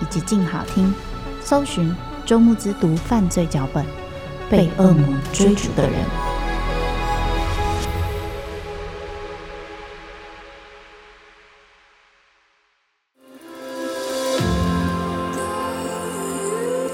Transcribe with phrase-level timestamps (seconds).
[0.00, 0.92] 以及静好听，
[1.42, 1.94] 搜寻
[2.24, 3.84] 周慕姿读犯罪脚本，
[4.50, 5.94] 被恶魔追逐的人。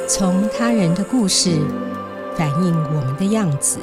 [0.07, 1.61] 从他人的故事
[2.36, 3.79] 反映我们的样子。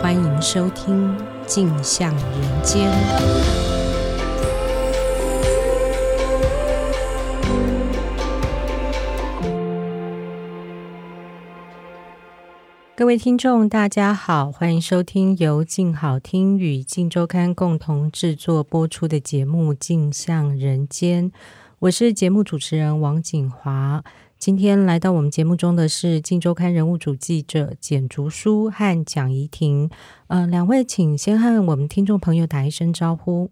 [0.00, 2.88] 欢迎收听《镜像人间》。
[12.96, 21.28] 各位听众，大家好，欢迎收听由静好听与静周刊共同制作播出的节目《镜像人间》，
[21.80, 24.04] 我是节目主持人王景华。
[24.38, 29.90] 今天来到我们节目中的是《镜周刊》人物主记者简竹书和蒋怡婷，
[30.28, 33.50] 呃，两位请先和我们听众朋友打一声招呼。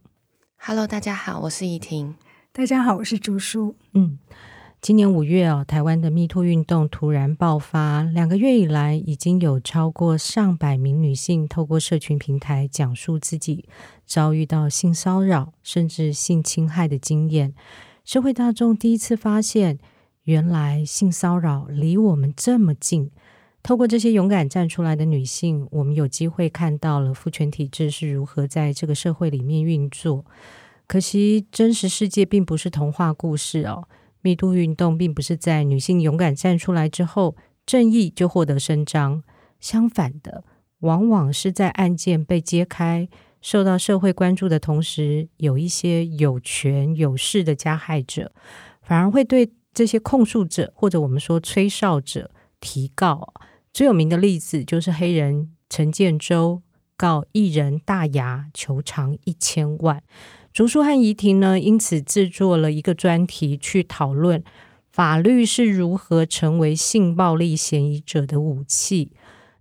[0.56, 2.14] Hello，大家好，我是怡婷。
[2.52, 3.74] 大家好，我是竹书。
[3.94, 4.20] 嗯，
[4.82, 13.64] 今年五月哦，台湾的 MeToo 运动突然爆发，两个月以来，已经有超过上百名女性透过社群平台讲述自己
[14.04, 17.54] 遭遇到性骚扰甚至性侵害的经验，
[18.04, 19.78] 社会大众第一次发现。
[20.24, 23.10] 原来性骚扰离我们这么近。
[23.62, 30.24] 透过这些勇敢站出来的女性，我们有机会看到了父权体制是如何在这个社会里面运作。
[30.88, 33.88] 可惜，真实世界并不是童话故事哦。
[34.22, 39.22] 密度运动并不是在女性勇敢站出来之后，正义就获得伸张。
[39.60, 40.42] 相反的，
[40.80, 43.08] 往往是在案件被揭开、
[43.40, 48.32] 受到社会关注的同时，有一些有权有势的加害者，
[48.80, 49.52] 反而会对。
[49.74, 52.30] 这些控诉者或者我们说吹哨者
[52.60, 53.32] 提告，
[53.72, 56.60] 最有名的例子就是黑人陈建州
[56.94, 60.02] 告艺人大牙求偿一千万。
[60.52, 64.42] 竹书和怡婷呢，因此制作了一个专题去讨论
[64.90, 69.10] 法律是如何成为性暴力嫌疑者的武器。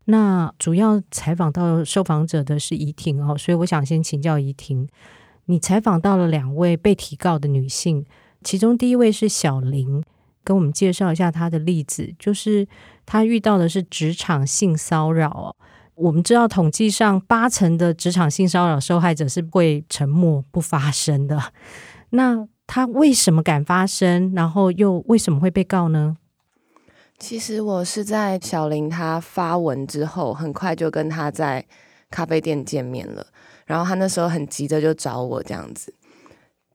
[0.05, 4.85] 那主要采访到受访者的是怡婷哦，所以我想先请教怡婷，
[5.45, 8.05] 你采访到了两位被提告的女性。
[8.43, 10.03] 其中第一位是小林，
[10.43, 12.67] 跟我们介绍一下她的例子，就是
[13.05, 15.55] 她遇到的是职场性骚扰哦。
[16.01, 21.39] 我们知道统计上八成的职场性骚扰受害者是会沉默不发声的。
[22.11, 24.33] 那他为什么敢发声？
[24.35, 26.17] 然后又为什么会被告呢？
[27.19, 31.65] 其实我是在小林他发文之后，很快就跟他在
[32.09, 33.27] 咖啡店见面了。
[33.65, 35.93] 然后他那时候很急着就找我这样子。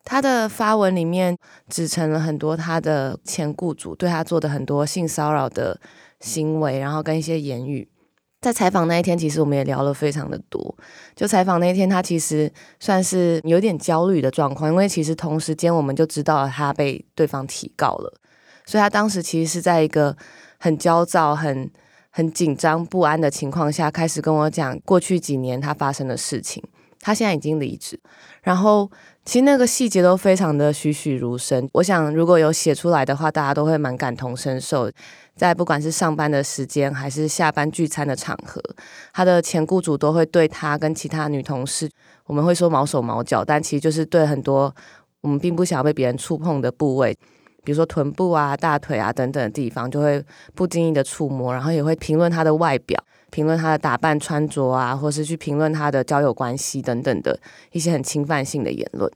[0.04, 1.36] 他的发文里面
[1.68, 5.80] 指成了很多他的前雇主对他做的很多性骚扰的
[6.20, 7.88] 行为，然后跟一些言语。
[8.46, 10.76] 在采访那一天，其实我们也聊了非常的多。
[11.16, 12.48] 就采访那一天，他其实
[12.78, 18.14] 算是有点焦虑的状况，因为其实同时间我们就知道了他被对方提告了，
[18.64, 20.16] 所以他当时其实是在一个
[20.60, 21.68] 很焦躁、很
[22.10, 26.62] 很紧张不安的情况下，开始跟我讲过去几年他发生的事情。
[27.00, 27.98] 他现在已经离职，
[28.42, 28.88] 然后。
[29.26, 31.68] 其实那个细节都非常的栩栩如生。
[31.72, 34.88] 我想，如果有写出来的话，大家都会蛮感同身受。
[35.34, 38.62] 在不管是上班的时间，还是下班聚餐的场合，
[39.12, 41.90] 他的前雇主都会对他跟其他女同事，
[42.26, 44.72] 我们会说毛手毛脚，但其实就是对很多
[45.22, 47.12] 我们并不想要被别人触碰的部位，
[47.64, 50.24] 比如说臀部啊、大腿啊等等的地方，就会
[50.54, 52.96] 不经意的触摸，然后也会评论他的外表。
[53.36, 57.38] 评论他的打扮穿着啊，或是去评论他的交友关系等等的
[57.72, 59.12] 一些很侵犯性的言论。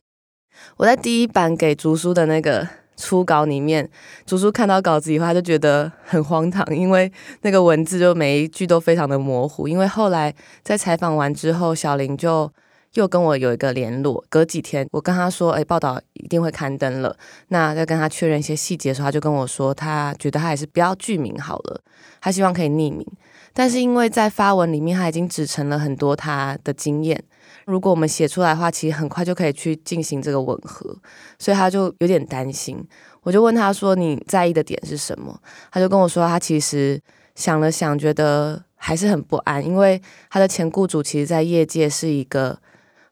[0.77, 2.69] 我在第一版给竹书的那个
[2.99, 3.89] 初稿里面，
[4.27, 9.67] 竹书看到稿子以后，他就觉得很荒唐，因为那个文字就每一句都非常的模糊。
[9.67, 12.53] 因为后来在采访完之后，小林就
[12.95, 14.25] 又跟我有一个联络。
[14.29, 17.17] 隔几天，我跟他说：“哎，报道一定会刊登了。”
[17.49, 21.81] 那在跟他确认一些细节的时候，他就跟我说，他觉得他还是不要具名好了，
[22.21, 23.07] 他希望可以匿名。
[23.53, 27.23] 但是因为在发文里面，他已经指陈了很多他的经验。
[27.67, 30.97] 如果我们写出来的话，其实很快就可以去进行这个吻合，
[31.39, 32.83] 所以他就有点担心。
[33.23, 35.39] 我就问他说：“你在意的点是什么？”
[35.71, 37.01] 他就跟我说：“他其实
[37.35, 40.01] 想了想，觉得还是很不安，因为
[40.31, 42.59] 他的前雇主其实在业界是一个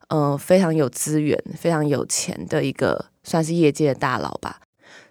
[0.09, 4.61] 嗯、呃、非常有资源、非常有钱的一个算是业界的大佬吧，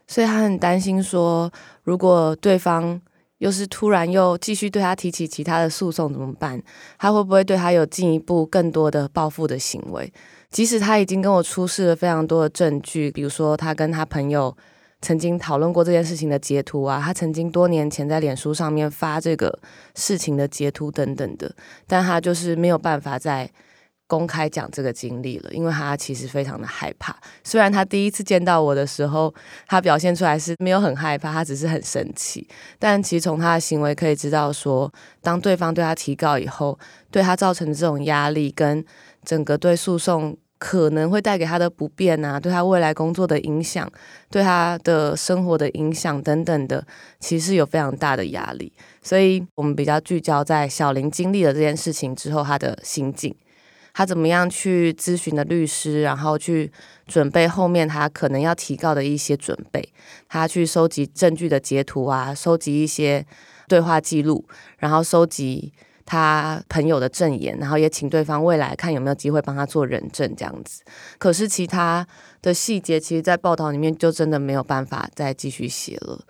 [0.08, 1.52] 所以他很担心说，
[1.84, 3.02] 如果对方……”
[3.40, 6.60] 又是突然又继续对他提起其他的诉讼怎么办？
[6.98, 10.12] 他会不会对他有进一步更多的报复的行为？
[10.50, 14.58] 即使他已经跟我出示了非常多的证据，比如说他跟他朋友
[15.04, 19.60] 曾经讨论过这件事情的截图啊，他曾经多年前在脸书上面发这个
[19.94, 21.56] 事情的截图等等的，
[21.86, 23.48] 但他就是没有办法在。
[24.08, 27.16] 公开讲这个经历了，因为他其实非常的害怕。
[27.44, 29.34] 虽然他第一次见到我的时候，
[29.68, 32.48] 他表现出来是没有很害怕，他只是很生气。
[32.80, 36.80] 但其实从他的行为可以知道说，当对方对他提告以后，
[37.12, 38.84] 对他造成的这种压力，跟
[39.24, 43.92] 整个对诉讼可能会带给他的不便啊，对他未来工作的影响，
[44.32, 46.84] 对他的生活的影响等等的，
[47.20, 48.72] 其实有非常大的压力。
[49.02, 53.36] 所以我们比较聚焦在小林经历了这件事情之后，他的心境。
[53.98, 56.72] 他怎么样去咨询的律师，然后去
[57.08, 59.92] 准备后面他可能要提告的一些准备。
[60.30, 63.26] 他去收集证据的截图啊，收集一些
[63.68, 64.46] 对话记录，
[64.78, 65.74] 然后收集
[66.06, 70.84] 他朋友的证言，然后也请对方未来看有没有机会帮他做人证这样子。
[71.18, 72.06] 可是其他
[72.44, 76.22] 的细节，其实在报道里面就真的没有办法再继续写了。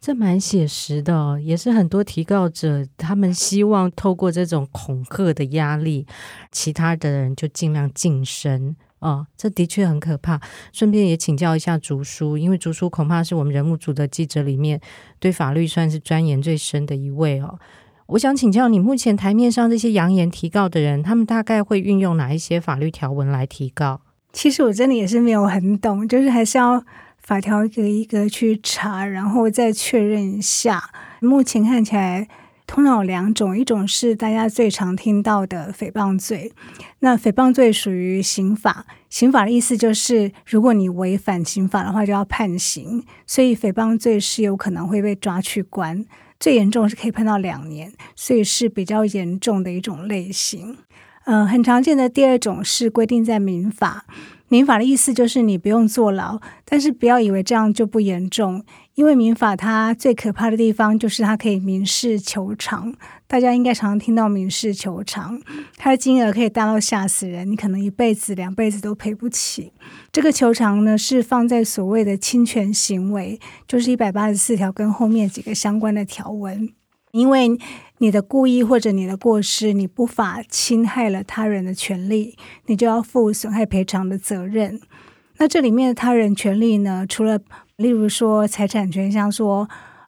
[0.00, 6.06] 这蛮写实的，也是很多提告者他们希望透过这种恐吓的压力，
[6.52, 9.26] 其他的人就尽量噤声哦。
[9.36, 10.40] 这的确很可怕。
[10.72, 14.80] 顺便也请教一下竹叔，因为竹叔恐怕是我们人物组的记者里面
[15.18, 17.58] 对法律算是钻研最深的一位哦。
[18.06, 24.00] 我想请教你，目前台面上这些扬言提告的人，他们大概会运用哪一些法律条文来提告？
[24.32, 26.84] 其实我真的也是没有很懂，就是还是要。
[27.26, 30.90] 法条一个一个去查，然后再确认一下。
[31.18, 32.28] 目前看起来，
[32.68, 36.52] 通常有两种，一种是大家最常听到的诽谤罪。
[37.00, 43.04] 那诽谤罪属于刑法，刑法的意思就是，如果你违反刑法的话，就要判刑。
[43.26, 46.06] 所以诽谤罪是有可能会被抓去关，
[46.38, 50.78] 最严重是可以判到两年，所以是比较严重的一种类型。
[51.24, 54.06] 嗯、很常见的第二种是规定在民法。
[54.48, 58.64] 民法的意思就是你不用坐牢，但是不要以为这样就不严重，
[58.94, 62.94] 因为民法它最可怕的地方就是它可以民事求偿。
[63.26, 65.40] 大家应该常常听到民事求偿，
[65.76, 69.72] 它的金额可以大到吓死人，你可能一辈子、两辈子都赔不起。
[70.12, 76.68] 这个求偿呢是放在所谓的侵权行为，就是一百八十四条跟后面几个相关的条文，
[77.16, 77.58] 因为。
[77.98, 82.36] 你的故意或者你的过失，你不法侵害了他人的权利，
[82.66, 84.78] 你就要负损害赔偿的责任。
[85.38, 87.06] 那这里面的他人权利呢？
[87.08, 87.40] 除了
[87.76, 89.66] 例如说财产权，像说，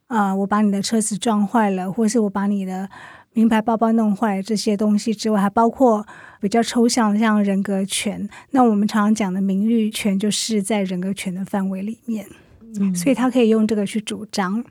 [0.08, 2.90] 啊、呃，我把你的车子撞坏了，或是我把你的
[3.32, 6.06] 名牌包包弄坏了这些东西之外，还包括
[6.42, 8.28] 比较抽象的像人格权。
[8.50, 12.26] 那我们常常讲的名誉权，就是在人格权的范围里面，
[12.78, 14.62] 嗯，所以他可以用这个去主张。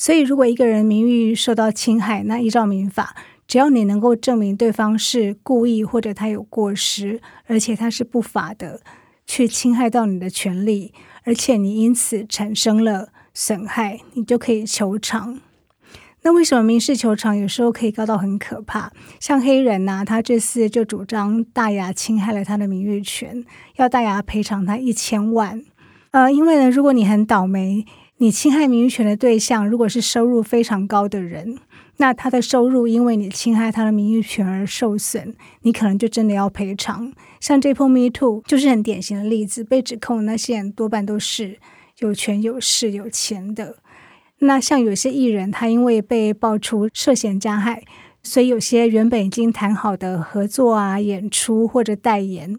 [0.00, 3.16] 所以，如果一个人名誉受到侵害，那依照民法，
[3.48, 8.80] 只要你能够证明对方是故意或者他有过失，而且他是不法的
[9.26, 15.40] 去侵害到你的权利，而且你因此产生了损害，你就可以求偿。
[16.22, 18.92] 那为什么民事求偿有时候可以告到很可怕？
[19.18, 25.60] 像黑人呐、他这次就主张大牙侵害了他的名誉权，要大牙赔偿他一千万。
[26.12, 27.84] 呃，因为呢，如果你很倒霉。
[28.20, 31.56] 你侵害名誉权的对象，如果是收入非常高的人，
[31.98, 37.12] 那他的收入因为你侵害他的名誉权而受损，你可能就真的要赔偿。
[37.38, 41.60] 像这波 Me Too 就是很典型的例子，被指控的那些人多半都是
[42.00, 43.76] 有权有势有钱的。
[44.40, 47.84] 那像有些艺人，他因为被爆出涉嫌加害，
[48.24, 52.56] 所以有些原本已经谈好的合作啊、演出或者代言。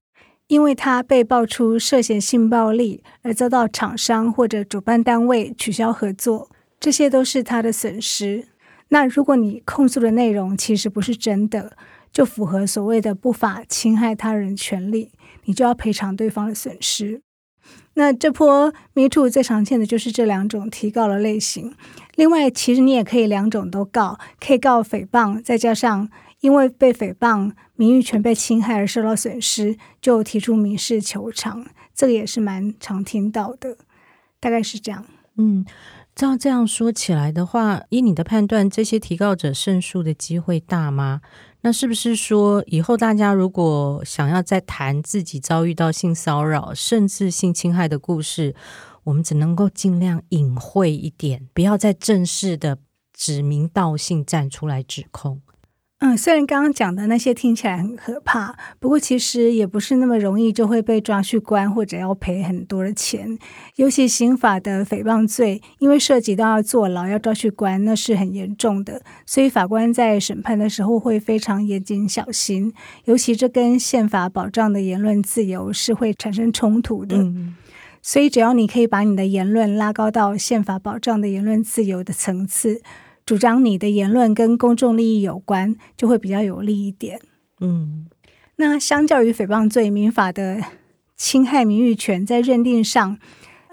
[0.49, 8.47] 因为他被爆出涉嫌性暴力，而遭到厂商或者主办单位取消合作，这些都是他的损失。
[8.87, 11.77] 那如果你控诉的内容其实不是真的，
[12.11, 15.11] 就符合所谓的不法侵害他人权利，
[15.45, 17.21] 你就要赔偿对方的损失。
[17.93, 21.75] 那这波 Me Too 最常见的就是这两种提告的类型。
[22.15, 26.09] 另外，其实你也可以两种都告，可以告诽谤，再加上
[26.41, 31.65] 因为被诽谤、名誉权被侵害而受到损失，就提出民事求偿。
[31.93, 33.77] 这个也是蛮常听到的，
[34.39, 35.05] 大概是这样。
[35.35, 35.65] 嗯，
[36.15, 41.21] 照这样说起来的话，以你的判断，这些提告者胜诉的机会大吗？
[41.61, 48.55] 那是不是说，以后大家如果想要再谈自己遭遇到性骚扰，甚至性侵害的故事，
[49.03, 52.77] 我们只能够尽量隐晦一点，不要再正式的
[53.13, 55.41] 指名道姓站出来指控？
[56.01, 63.37] 嗯，虽然刚刚讲的那些听起来很可怕，不过其实也不是那么容易就会被抓去关或者要赔很多的钱。
[63.75, 72.73] 尤其刑法的诽谤罪，因为涉及到要坐牢、要抓去关，那是很严重的，所以法官在审判的时候会非常严谨小心。
[73.03, 77.17] 尤其这跟宪法保障的言论自由是会产生冲突的。
[77.17, 77.57] 嗯，
[78.01, 82.81] 所以只要你可以把你的言论拉高到宪法保障的言论自由的层次。
[83.29, 87.21] 主张你的言论跟公众利益有关，就会比较有利一点。
[87.59, 88.07] 嗯，
[88.55, 90.59] 那相较于诽谤罪，民法的
[91.15, 93.19] 侵害名誉权在认定上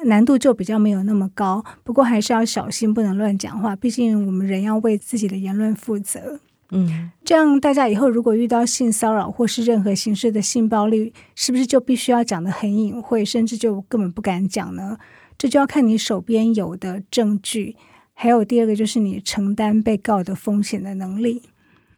[0.05, 1.65] 难度就比较没有那么高。
[1.83, 3.75] 不过还是要小心，不能乱讲话。
[3.75, 6.39] 毕竟我们人要为自己的言论负责。
[6.73, 14.99] 嗯，这样大家以后如果遇到性骚扰或是任何形式的性暴力，是不是就必须要讲的很隐晦，甚至就根本不敢讲呢？
[15.39, 17.75] 这就要看你手边有的证据。
[18.19, 21.43] 还有第二个就是你承担被告的风险的能力。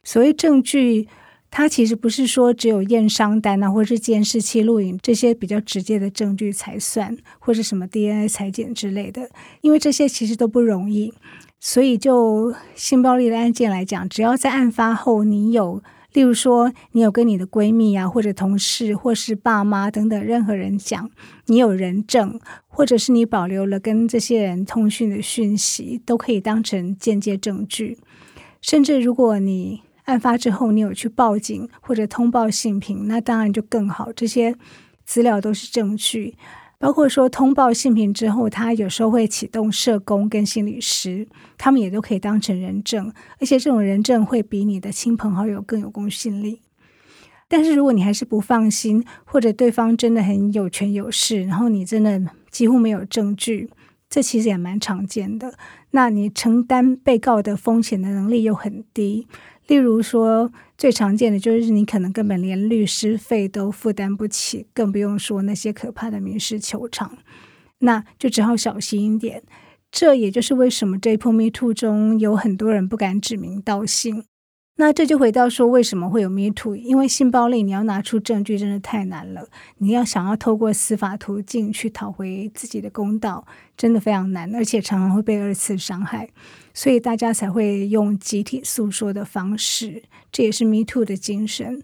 [0.02, 1.06] 所谓证据，
[1.48, 11.14] 它其实不是说只有验伤单啊，或者是监视器录影这些比较直接的证据才算，或是什么 DNA 裁剪之类的，因为这些其实都不容易。
[11.60, 15.80] 所以就性暴力的案件来讲，只要在案发后你有。
[16.12, 21.10] 例如说，你有跟你的闺蜜啊，或者同事，或是爸妈等等任何人讲，
[21.46, 27.98] 你有人证，或者是你保留了跟这些人通讯的讯息，都可以当成间接证据。
[28.62, 34.56] 甚至如果你案发之后，你有去报警或者通报性平，那当然就更好，这些
[35.04, 36.34] 资料都是证据。
[36.78, 46.60] 包括说通报性平之后，他有时候会启动社工跟心理师，他们也都可以当成人证，而且这种人证会比你的亲朋好友更有公信力。
[47.48, 53.68] 但是如果你还是不放心，或者对方真的很有权有势，然后你真的几乎没有证据，
[54.08, 55.54] 这其实也蛮常见的。
[55.90, 59.26] 那你承担被告的风险的能力又很低。
[59.68, 67.18] 例如说，最常见的就是你可能根本连律师费都负担不起，更不用说那些可怕的民事求偿，
[67.78, 69.42] 那就只好小心一点。
[69.90, 74.24] 这也就是为什么这一波 Me Too 中有很多人不敢指名道姓。
[74.80, 76.76] 那这就回到说，为什么会有 Me Too？
[76.76, 79.48] 因为性暴力，你要拿出证据真的太难了。
[79.78, 83.44] 你要想要透过司法途径去讨回自己的公道，
[83.76, 86.28] 真的非常难，而且常常会被二次伤害。
[86.72, 91.82] 所以大家才会用集体诉说的方式，这也是 Me Too 的精神。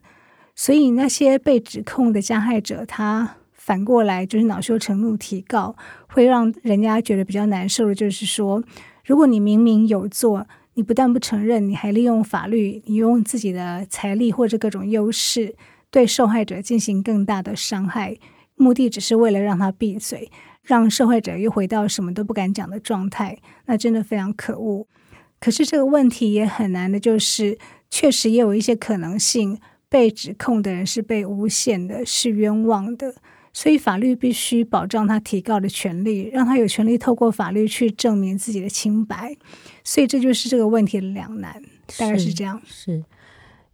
[0.54, 5.74] 所以那些被指控的加害者，他反过来就是恼羞成怒提告，
[6.06, 8.62] 会让人家觉得比较难受的，就是说，
[9.04, 10.46] 如果你明明有做。
[10.74, 15.54] 你不但不承认，你还利用法律，你用自己的财力或者各种优势，
[15.90, 18.16] 对受害者进行更大的伤害，
[18.56, 20.30] 目的只是为了让他闭嘴，
[20.62, 24.86] 让受害者又回到什么都不敢讲的状态，那真的非常可恶。
[25.40, 27.58] 可是这个问题也很难的，就是
[27.90, 33.14] 确实也有一些可能性，被指控的人是被诬陷的，是冤枉的。
[33.54, 39.34] 所以法律必须保障他提告的权利，让他有权利透过法律去证明自己的清白。
[39.84, 41.62] 所以这就是这个问题的两难，
[41.96, 42.61] 大概是这样。
[42.66, 43.04] 是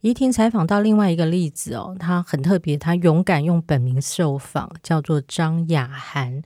[0.02, 6.42] 怡婷采访到另外一个例子哦，她很特别，她勇敢用本名受访，叫做张雅涵。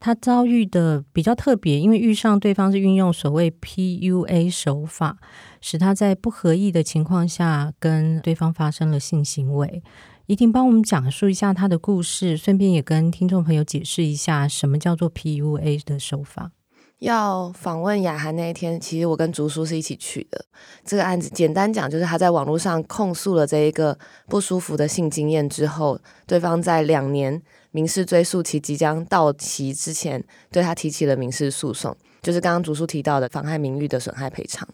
[0.00, 5.18] 她遭遇的比较特别，因为遇上对方是运用所谓 PUA 手法，
[5.60, 9.82] 使她在不合意的情况下跟对方发生了性行为。
[10.26, 16.52] 怡婷帮我们讲述一下他的故事，顺便也跟听众朋友解释一下什么叫做 PUA 的手法。
[17.00, 20.44] 要访问雅涵那一天，其实我跟竹叔是一起去的。
[20.84, 23.98] 这个案子简单讲，就是他在网络上控诉了这一个
[24.28, 34.68] 不舒服的性经验之后，对方在两年民事追诉期即将到期之前，对他提起了民事诉讼，就是刚刚竹叔提到的妨害名誉的损害赔偿。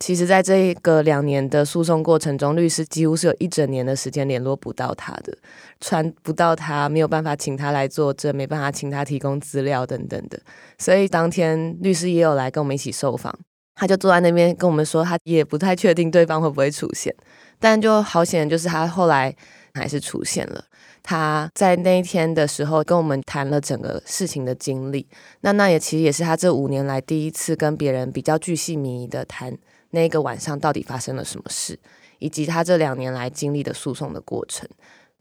[0.00, 5.36] 其实，在这一个两年的诉讼过程中，律师几乎是有一整年的时间联络不到他的，
[5.78, 10.40] 传不到他，没有办法请他来作证，没办法请他提供资料等等的。
[10.78, 13.38] 所以当天律师也有来跟我们一起受访，
[13.74, 17.14] 他就坐在那边跟我们说，他也不太确定对方会不会出现，
[17.58, 19.36] 但就好险，就是他后来
[19.74, 20.64] 还是出现了。
[21.02, 25.06] 他在那一天的时候跟我们谈了整个事情的经历，
[25.42, 29.58] 那那也其实也是他这五年来第一次跟别人比较巨细迷的谈。
[29.90, 31.78] 那个晚上到底发生了什么事？
[32.18, 34.68] 以及他这两年来经历的诉讼的过程。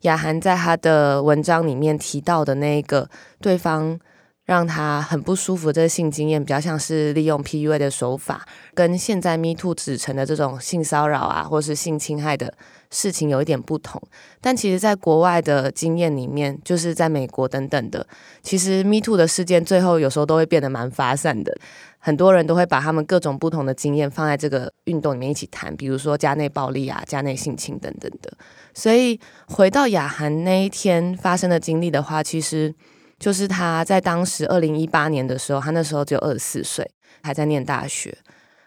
[0.02, 3.10] 雅涵在他的文章里面提到的那个
[3.42, 4.00] 对方
[4.50, 12.52] 让他很不舒服的这个性经验，比较像是利用 PUA 的手法，跟现在 Me Too 指称的这种性骚扰啊，或是性侵害的
[12.90, 14.02] 事情有一点不同。
[14.42, 18.08] 但其实，在国外的经验里面，就是在美国等等的，
[18.42, 21.56] 其实 Me Too 的事件最后有时候都会变得蛮发散的。
[22.00, 28.34] 很多人都会把他们各种不同的经验放在这个运动里面一起谈，比如说家内暴力啊、家内性侵等等的。
[28.74, 32.74] 所以回到雅涵那一天发生的经历的话，其实
[33.20, 36.90] 就是他在当时二零一八年的时候，他那时候只有二十四岁，
[37.22, 38.18] 还在念大学。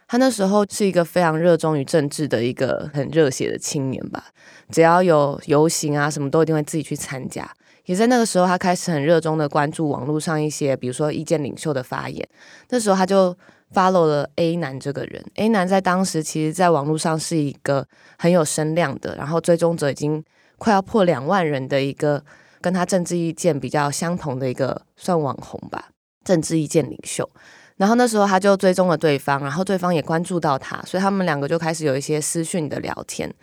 [0.06, 4.26] 他那时候是一个非常热衷于政治的一个很热血的青年吧，
[4.68, 7.50] 只要有游行啊，什么都一定会自己去参加。
[7.86, 12.28] 也在那个时候，他开始很热衷的关注网络上一些，比如说意见领袖的发言。
[12.68, 13.34] 那时候他就
[13.72, 15.24] follow 了 A 男这个人。
[15.36, 17.86] A 男在当时其实，在网络上是一个
[18.18, 20.22] 很有声量的，然后追踪者已经
[20.58, 22.22] 快要破两万人的一个
[22.62, 25.90] 跟他政治意见比较相同的一个算网红吧，
[26.24, 27.28] 政治意见领袖。
[27.76, 33.34] 然后那时候他就追踪了对方，然后对方也关注到他，所以他们两个就开始有一些私讯的聊天。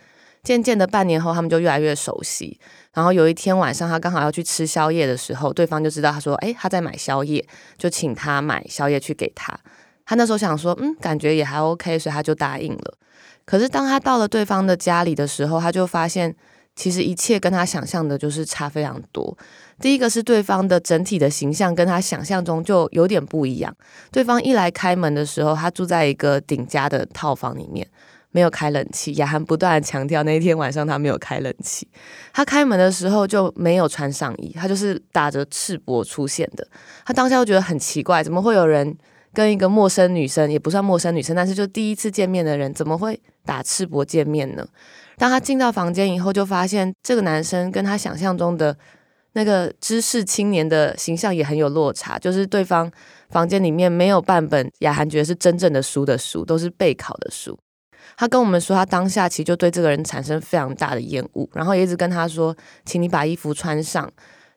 [0.42, 2.58] 渐渐的，半年后他们就越来越熟悉。
[2.94, 7.46] 然后有一天晚上，他刚好要去吃宵夜的时候，对方就知道他说：“诶，他在买宵夜，
[7.76, 9.54] 就请他买宵夜去给他。”
[10.06, 12.94] 他那时候想说：“嗯，感觉也还 OK，所以他就答应了。”
[13.44, 16.34] 可是当他到了对方的家里的时候，他就发现
[16.76, 19.36] 其实一切跟他想象的就是差非常多。
[19.80, 23.74] 第一个是对方的整体的形象跟他想象中就有点不一样。
[24.10, 27.86] 对方一来开门的时候，他住在一个顶家的套房里面。
[28.32, 31.88] 没有开冷气，雅涵不断强调那一天晚上他没有开冷气。
[32.32, 36.64] 他开门的时候就没有穿上衣，他就是打着赤膊出现的。
[37.04, 38.96] 他当下就觉得很奇怪，怎么会有人
[39.34, 44.64] 跟一个陌生女生，也不算陌生女生，但是就第一次见面的人，怎么会打赤膊见面呢？
[45.20, 48.74] 当他进到房间以后，就发现这个男生跟他想象中的
[49.34, 52.90] 那个知识青年的形象也很有落差，就是对方
[53.28, 57.58] 房间里面没有半本雅涵觉得是真正的书的书，都是备考的书。
[58.16, 62.56] 他跟我们说，他当下其实就对这个人产生非常大的厌恶，然后也一直跟他说，
[62.86, 64.10] 请你把衣服穿上，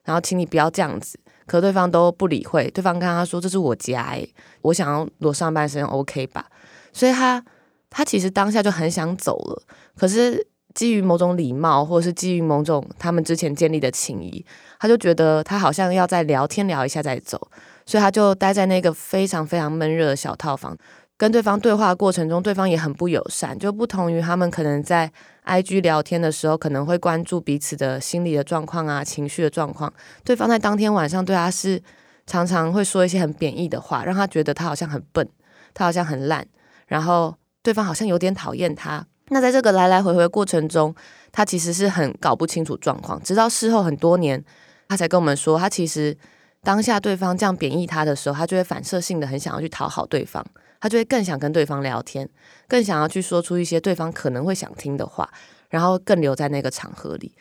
[0.04, 1.20] 然后请你不要这样子。
[1.44, 4.26] 可对方都不理会，对方跟他说，这是我家，诶，
[4.62, 6.46] 我想要裸上半身，OK 吧？
[6.90, 7.44] 所以他
[7.90, 9.62] 他其实当下就很想走了，
[9.94, 14.44] 可是基于某种礼貌，或者是基于某种他们之前建立的情谊，
[14.80, 17.40] 他就觉得他好像要再聊天聊一下再走，
[17.86, 20.76] 所以他就待在那个非常非常闷热的小套房。
[21.16, 25.10] 跟对方对话的过程中，对方也很不友善，就不同于他们可能在
[25.44, 29.90] IG 聊天的时候，可能会关注彼此的心理的状况啊、情绪的状况。
[30.24, 31.80] 对方在当天晚上对他是
[32.26, 35.26] 常常会说一些很贬义的话，让他觉得他好像很笨，
[35.72, 36.44] 他好像很烂，
[36.88, 39.06] 然后对方好像有点讨厌他。
[39.28, 40.94] 那在这个来来回回过程中，
[41.32, 44.44] 他其实是很搞不清楚状况，直到事后很多年，
[44.88, 46.16] 他才跟我们说，他其实
[46.62, 50.44] 当下对方这样贬义他的时候，他就会反射性的很想要去讨好对方。
[50.80, 52.28] 他就会更想跟对方聊天，
[52.68, 55.26] 更想要去说出一些对方可能会想听的话，
[55.70, 57.34] 然后更留在那个场合里。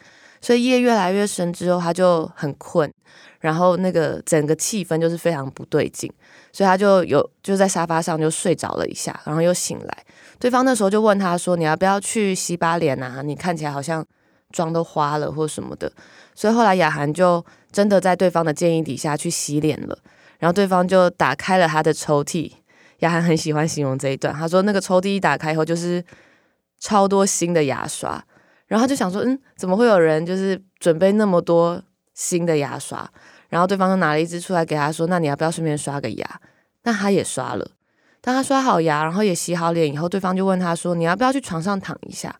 [0.43, 2.91] 所以夜越来越深之后，他就很困，
[3.39, 6.11] 然后那个整个气氛就是非常不对劲，
[6.51, 9.97] 所以他就有就在沙发上就睡着了一下，然后又醒来。
[10.39, 13.21] 对方那时候就问他说：“你要不要去洗把脸啊？
[13.21, 14.05] 你看起来好像
[14.51, 15.89] 妆都花了或什么的。”
[16.35, 19.97] 所以后来雅涵就真的在对方的建议底下去洗脸了，
[20.39, 22.51] 然后对方就打开了他的抽屉。
[22.99, 26.03] 雅涵很喜欢形容这一段，他说那个抽屉一打开以后就是
[26.81, 28.21] 超多新的牙刷，
[28.73, 31.79] 然后他就想说，嗯，怎么会有人就是准备那么多
[32.15, 33.07] 新的牙刷？
[33.49, 36.41] 然后对方就拿了一支出来给他说，那你要不要顺便刷个牙？
[36.81, 37.69] 那他也刷了。
[38.19, 42.35] 当他刷好牙，然后也洗好脸以后，对方就问他说，你要不要去床上躺一下？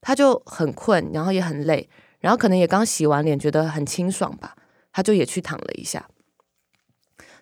[0.00, 1.86] 他就很困，然后也很累，
[2.20, 4.56] 然后可能也刚洗完脸，觉得很清爽吧，
[4.90, 6.08] 他就也去躺了一下。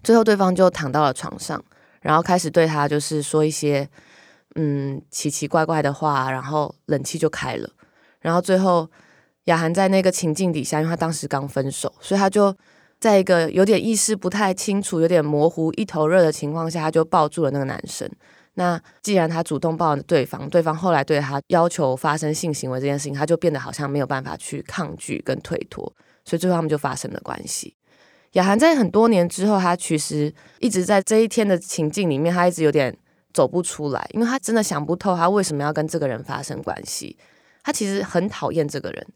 [0.02, 1.64] 最后对方就躺到了床上。
[2.00, 3.88] 然后开始对他就是说一些
[4.56, 7.70] 嗯奇奇怪怪的话，然后冷气就开了。
[8.22, 8.90] 然后最后
[9.44, 12.56] 雅涵在那个情境底下，因为他当时刚分手，所以他就
[12.98, 18.08] 在一个有点意识不太清楚、有点模糊、一头热的情况下，他就抱住了那个男生。
[18.54, 25.84] 那既然他主动抱了对方，对方后来对他要求发生性行为这件事情，他就变得好像没有办法去抗拒跟推脱，
[26.24, 27.74] 所以最后他们就发生了关系。
[28.32, 32.96] 雅涵在很多年之后，他其实一直在这一天的情境里面，他一直有点
[33.32, 37.16] 走不出来，因为他真的想不透他为什么要跟这个人发生关系。
[37.62, 39.06] 他其实很讨厌这个人，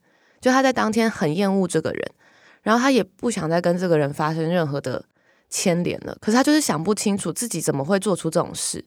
[0.41, 2.11] 就他在当天很厌恶这个人，
[2.63, 5.05] 然后他也不想再跟这个人发生任何的
[5.49, 6.17] 牵连了。
[6.21, 8.85] 可是他就是想不清楚自己怎么会做出这种事。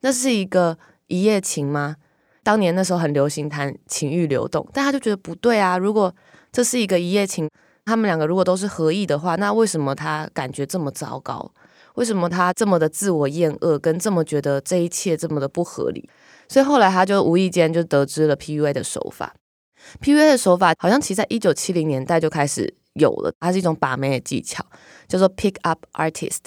[0.00, 1.96] 那是一个一夜情吗？
[2.42, 5.78] 当年那时候很流行谈情欲流动，但他就觉得不对啊。
[5.78, 6.12] 如果
[6.50, 7.48] 这是一个一夜情，
[7.84, 11.52] 他们两个如果都是合意的话，那为什么他感觉这么糟糕？
[11.94, 16.08] 为什么他这么的自我厌恶，跟这么觉得这一切这么的不合理？
[16.52, 19.34] 所以后来他就无意间就得知了 PUA 的手法。
[20.02, 24.62] PUA 的手法好像其实在一九七零年代就开始有了，它是一种把妹的技巧，
[25.08, 26.40] 叫做 Pick Up Artist，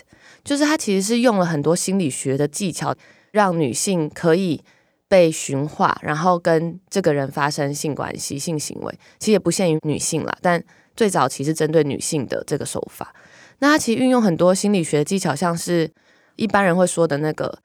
[0.44, 2.94] 就是它其实是用了很多心理学的技巧，
[3.32, 4.62] 让女性可以
[5.08, 9.00] 被驯化，然后跟这个人发生性关系、性行为。
[9.18, 10.64] 其实也不限于女性啦，但
[10.96, 13.12] 最早其实针对女性的这个手法。
[13.58, 15.92] 那它其实运用很多心理学技巧，像是
[16.36, 17.58] 一般人会说的那个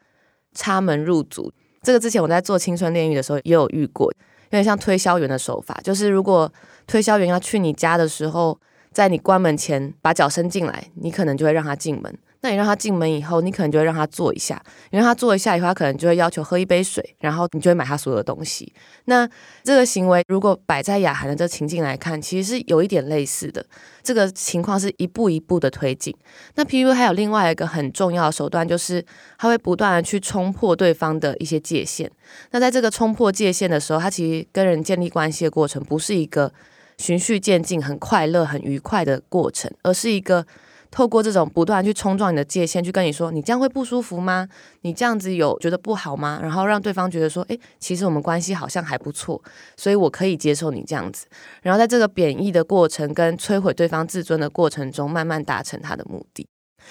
[0.55, 1.53] 插门入组。
[1.83, 4.13] 这个之前我在做青春炼狱的时候也有遇过。
[4.53, 6.53] 有点像推销员的手法，就是如果
[6.87, 8.59] 推销员要去你家的时候，
[8.91, 12.19] 在你关门前把脚伸进来，你可能就会让他进门。
[12.43, 14.63] 那你让他进门以后，你可能就会让他坐一下。
[14.91, 18.73] 你让他坐一下以后，他可能就会要求喝一杯水，然后你就会买他所有的东西。
[19.05, 19.29] 那
[19.63, 23.65] 这个行为如果摆在雅涵的这个情境来看，其实是有一点类似的。
[24.03, 26.17] 这个情况是一步一步的推进。
[26.55, 29.05] 那 PU 还有另外一个很重要的手段，就是
[29.37, 32.11] 他会不断的去冲破对方的一些界限。
[32.53, 36.51] 那在这个冲破界限的时候，他其实跟人建立关系的过程，不是一个
[36.97, 40.47] 循序渐进、很快乐、很愉快的过程，而是一个。
[40.91, 44.49] 透过这种不断去冲撞你的界限，去跟你说，你这样会不舒服吗？
[44.83, 46.41] 你这样子有觉得不好吗？
[46.43, 49.41] 然后让对方觉得说，诶，其实我们关系好像还不错，
[49.77, 51.27] 所以我可以接受你这样子。
[51.63, 56.47] 然后在这个贬义的过程跟摧毁对方自尊的过程中，慢慢达成他的目的。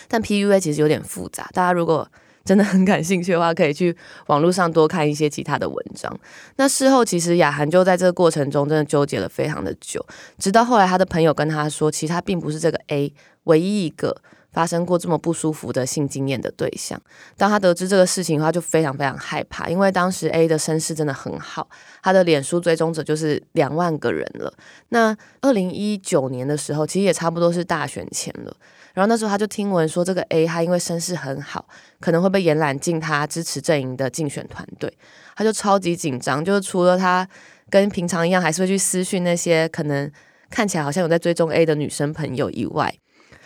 [0.07, 2.09] 但 PUA 其实有点复杂，大家如果
[2.49, 6.11] 真的很感兴趣的话，可以去网络上多看一些其他的文章。
[6.55, 10.03] 那事后其实雅涵就在这个过程中真的纠结了非常的久，
[10.39, 13.13] 直到后来他的朋友跟他说，其实他并不是这个 A。
[13.45, 14.15] 唯一一个
[14.51, 17.01] 发生过这么不舒服的性经验的对象，
[17.35, 21.67] 当他得知这个事情的话，就非常非常害怕，因为当时 A 的身世真的很好，
[22.03, 24.53] 他的脸书追踪者就是两万个人了。
[24.89, 28.55] 那二零一九年的时候，其实也差不多是大选前了。
[28.99, 31.65] 然后那时候他就听闻说，这个 A 他因为声势很好，
[32.01, 34.93] 可能会被延揽进他支持阵营的竞选团队，
[35.37, 37.25] 他就超级紧张，就是除了他
[37.69, 40.11] 跟平常一样，还是会去私讯那些可能
[40.49, 42.93] 看起来好像有在追踪 A 的女生朋友以外。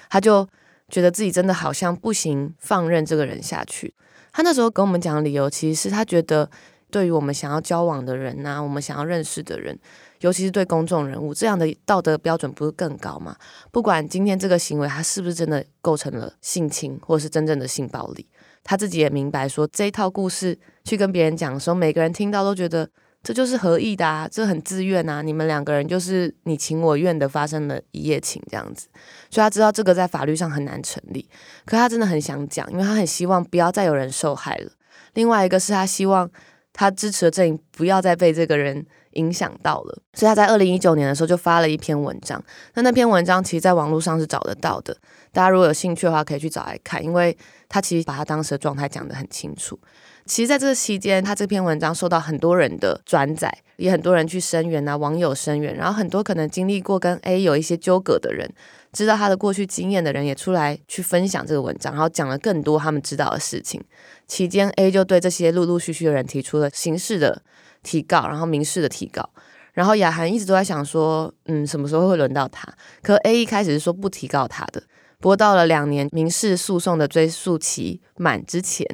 [0.09, 0.47] 他就
[0.89, 3.93] 觉得自己真的好像不行，放任这个人下去。
[4.31, 6.49] 他那时候跟我们讲的理由，其实是他觉得
[6.89, 9.77] 对于我们想要交往的人呐、我们想要认识的人，
[10.23, 13.35] 尤其是对公众人物这样的道德标准不是更高吗？
[13.71, 18.25] 不管今天这个行为他是不是真的构成了性侵，或是真正的性暴力，
[18.63, 22.89] 他自己也明白说这一套故事去跟别人讲的时候，每个人听到都觉得。
[23.25, 28.89] 这就是合意的啊，这很自愿啊，你们两个人就是你情我愿的发生了一夜情这样子，
[29.29, 31.25] 所以他知道这个在法律上很难成立，
[31.63, 34.69] 可他真的很想讲，因为他很希望不要再有人受害了。
[35.13, 36.29] 另外一个是他希望
[36.73, 42.43] 他支持的阵营不要再被这个人影响到了，所以他在二零一九年的时候就发了一篇文章，
[42.75, 44.95] 那那篇文章其实在网络上是找得到的，
[45.31, 49.79] 大家如果有兴趣的话可以去找来看，因为他其实把他当时的状态讲得很清楚。
[50.25, 58.49] 其实，在这个期间，他这篇文章受到很多人的转载，也很多人去声援啊，网友声援，然后很多可能经历过跟 A 有一些纠葛的人，
[58.93, 63.83] 知道他的过去经验的人，也出来去分享这个文章，然后讲了更多他们知道的事情。
[64.25, 67.41] 期间，A 就对这些陆陆续续的人提出了刑事的
[67.83, 69.29] 提告，然后民事的提告。
[69.73, 72.67] 然后雅涵一直都在想说，嗯，什么时候会轮到他？
[73.01, 74.81] 可 A 一开始是说不提告他的，
[75.19, 78.87] 不过到了两年民事诉讼的追诉期满之前。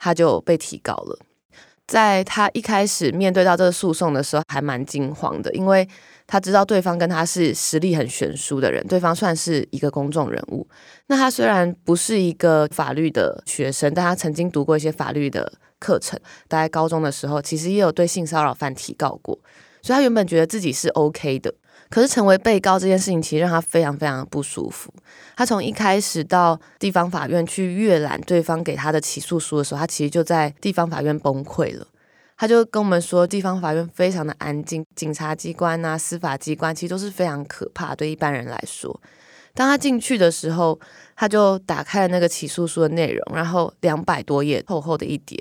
[0.00, 1.18] 他就被提告了，
[1.84, 5.88] 在他一开始面对到这个诉讼的时候，还蛮惊慌的，因为
[6.24, 10.64] 他知道对方跟他是实力很悬殊的人，对方算是一个公众人物。
[11.08, 19.38] 那他虽然不是一个法律的学生，但他曾经读过一些法律的课程，大概高中的时候，其实也有对性骚扰犯提告过，
[19.82, 21.54] 所以他原本觉得自己是 OK 的。
[21.90, 24.92] 可是成为被告这件事情，其实让他非常非常的不舒服。
[25.34, 31.86] 他从一开始到地方法院去阅览对方给他的起诉书的时候，他其实就在地方法院崩溃了。
[32.36, 39.00] 他就跟我们说，地方法院非常的安静，警察机关啊、司法机关其实都是非常可怕，对一般人来说。
[39.54, 40.78] 当他进去的时候，
[41.16, 45.36] 他就打开了那个起诉书的内容，然后两百多页厚厚的一叠，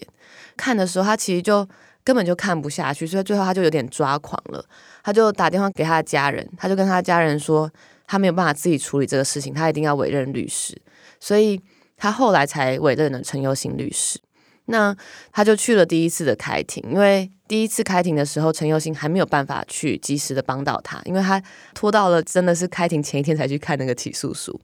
[0.58, 1.66] 看的时候他其实就
[2.04, 4.66] 根本就看不下去，所以最后他就有点抓狂了。
[5.04, 7.72] 他就打电话给他的家人，他就跟他家人说，
[8.06, 10.76] 他没有办法自己处理这个事情，他一定要委任律师，
[11.20, 11.62] 所以
[11.96, 14.20] 他后来才委任了陈优新律师。
[14.70, 14.94] 那
[15.32, 21.42] 他就去了第一次的开庭，因为第一次开庭的时候，陈优新还没有办法去及时的帮到他，因为他
[21.74, 24.60] 拖到了真的是开庭前一天才去看那个起诉书。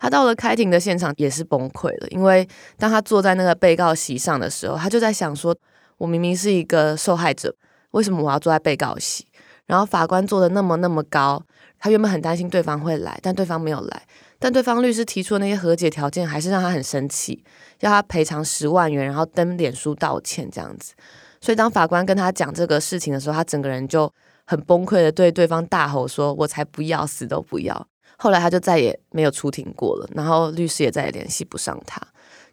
[0.00, 5.56] 他到了开庭的现场也是崩溃了，因为当他坐在那个被告席上的时候，他就在想说，
[5.98, 7.54] 我明明是一个受害者。
[7.92, 9.24] 为什么我要坐在被告席？
[9.66, 11.40] 然后法官坐的那么那么高，
[11.78, 14.02] 他原本很担心对方会来，但对方没有来。
[14.40, 17.42] 但对方律师提出的那些和解条件，还是让他很生气，
[17.80, 20.92] 要他赔偿十万元，然后登脸书道歉这样子。
[21.40, 24.12] 所以当法官跟他讲这个事情的时候，他整个人就
[24.44, 27.86] 很崩溃的对对方大吼说：“我才不要，死都不要！”
[28.24, 32.00] 后来他就再也没有出庭过了，然后律师也再也联系不上他。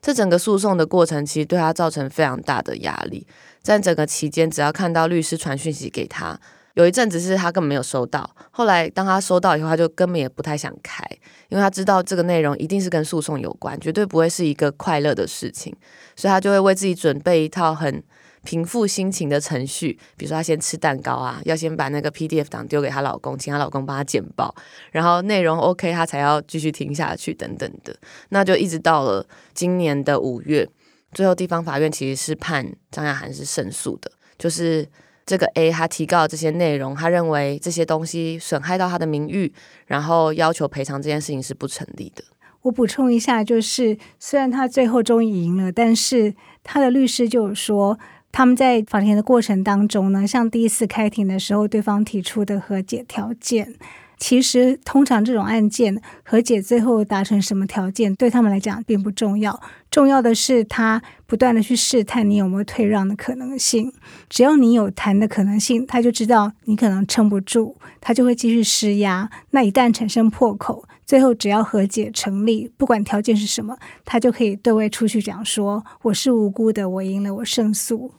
[0.01, 3.25] 这整个诉讼的过程其实对他造成非常大的压力。
[3.62, 6.38] 在整个期间，只要看到律师传讯息给他。
[6.73, 11.05] 有一阵子是他根本没有收到，后来当他收到以后，他就根本也不太想开，
[11.47, 15.73] 因为他知道这个内容一定是跟诉讼有关，绝对不会是一个快乐的事情，
[16.17, 18.03] 所以他就会为自己准备一套很
[18.43, 24.54] 平复心情的程序，比如说他先吃蛋糕啊，要先把那个 PDF 档丢给她老公，请她老公帮他剪报，
[24.91, 27.95] 然后内容 OK，他才要继续听下去等等的，
[28.30, 30.67] 那就一直到了今年的五月，
[31.13, 34.88] 最后地方法院其实是判张雅涵是胜诉的，就是。
[35.23, 39.54] 这个 A 他提告这些内容，他认为这些东西损害到他的名誉，
[39.86, 42.23] 然后要求赔偿这件事情是不成立的。
[42.63, 47.97] 我补充一下，就是虽然他最后终于赢了，但是他的律师就说，
[48.32, 53.76] 他们在法庭的过程当中呢，像第一次开庭的时候，对方提出的和解条件。
[54.17, 59.60] 其实，通常这种案件和解最后达成什么条件，对他们来讲并不重要。
[59.89, 63.91] 重要的是他不断的去试探你有没有退让的可能性。
[64.30, 69.28] 只要你有谈的可能性，他就知道你可能撑不住，他就会继续施压。
[69.50, 78.12] 那一旦产生破口，最后只要和解成立，不管条件是什么，他就可以对外出去讲说：“我是无辜的，我赢了，我胜诉。”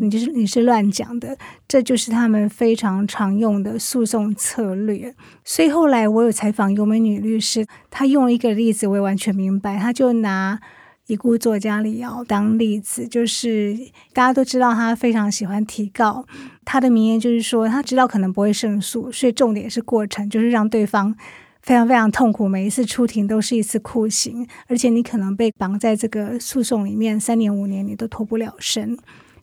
[0.00, 5.14] 你就是你是乱讲的，这就是他们非常常用的诉讼策略。
[5.44, 9.78] 所以后来我有采访尤美女律师，她用一个例子，我也完全明白。
[9.78, 10.60] 她就拿
[11.08, 13.76] 已故作家李敖当例子，就是
[14.12, 16.24] 大家都知道他非常喜欢提告，
[16.64, 21.14] 他的名言就是说，他知道可能不会胜诉，所以重点是过程，就是让对方
[21.60, 28.96] 非常非常痛苦，每一次出庭都是一次酷刑，而且你可能被绑在这个诉讼里面三年五年，你都脱不了身。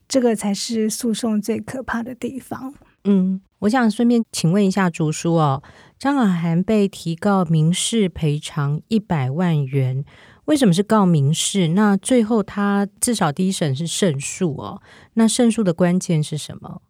[0.09, 2.73] 这个才是诉讼最可怕的地方。
[3.05, 5.63] 嗯，我想顺便请问一下竹叔哦，
[5.97, 10.03] 张雅涵被提告民事赔偿一百万元，
[10.45, 11.69] 为什么是告民事？
[11.69, 14.81] 那最后他至少第一审是胜诉哦。
[15.13, 16.81] 那胜诉的关键是什么？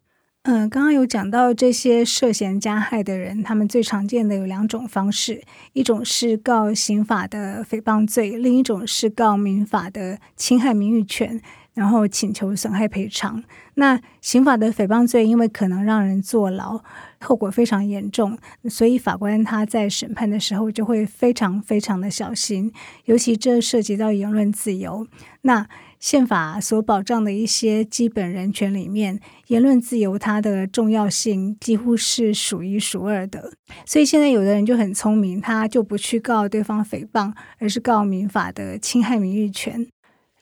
[0.43, 11.39] 嗯、呃，刚刚有讲到这些涉嫌加害的人，他们最常见的有两种方式，一种是告刑法的诽谤罪，另一种是告民法的侵害名誉权。
[11.73, 13.43] 然后请求损害赔偿。
[13.75, 16.81] 那刑法的诽谤罪，因为可能让人坐牢，
[17.21, 18.37] 后果非常严重，
[18.69, 22.73] 所以法官他在审判的时候就会非常非常的小心。
[23.05, 25.07] 尤其这涉及到言论自由，
[25.43, 25.65] 那
[25.97, 33.53] 宪法所保障的一些基本人权里面，言论自由它的重要性几乎是数一数二的。
[33.85, 39.87] 所以现在有的人就很聪明，他就不去告对方诽谤，而是告民法的侵害名誉权。